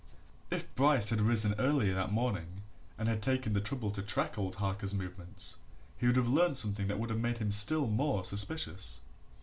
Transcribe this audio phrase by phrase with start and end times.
[0.49, 2.63] If Bryce had risen earlier next morning,
[2.97, 5.57] and had taken the trouble to track old Harker's movements,
[5.95, 9.01] he would have learnt something that would have made him still more suspicious.